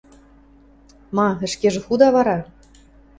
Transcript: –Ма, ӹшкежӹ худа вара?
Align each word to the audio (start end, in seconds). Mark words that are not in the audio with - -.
–Ма, 1.15 1.27
ӹшкежӹ 1.45 1.81
худа 1.85 2.07
вара? 2.15 2.37